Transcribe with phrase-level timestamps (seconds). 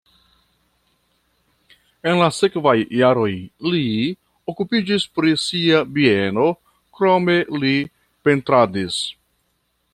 [2.11, 3.29] En la sekvaj jaroj
[3.73, 3.83] li
[4.53, 6.49] okupiĝis pri sia bieno,
[6.99, 7.79] krome li
[8.29, 9.01] pentradis.